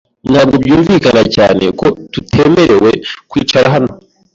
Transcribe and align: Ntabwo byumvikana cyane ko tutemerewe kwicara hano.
Ntabwo 0.31 0.55
byumvikana 0.63 1.23
cyane 1.35 1.65
ko 1.79 1.87
tutemerewe 2.13 2.91
kwicara 3.29 3.67
hano. 3.75 3.91